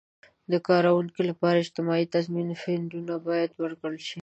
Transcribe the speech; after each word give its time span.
د 0.51 0.53
کارکوونکو 0.67 1.19
لپاره 1.29 1.57
د 1.57 1.61
اجتماعي 1.63 2.05
تضمین 2.15 2.49
فنډونه 2.61 3.13
باید 3.27 3.49
ورکړل 3.63 3.97
شي. 4.07 4.19